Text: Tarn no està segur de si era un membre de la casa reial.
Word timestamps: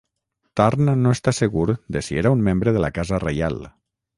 Tarn 0.59 0.87
no 1.01 1.11
està 1.17 1.33
segur 1.41 1.67
de 1.97 2.03
si 2.07 2.17
era 2.23 2.33
un 2.39 2.43
membre 2.51 2.77
de 2.79 2.85
la 2.87 2.93
casa 2.99 3.21
reial. 3.29 3.63